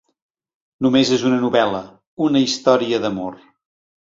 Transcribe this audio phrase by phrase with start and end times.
[0.85, 1.81] Només és una novel·la,
[2.29, 3.37] una història d'amor.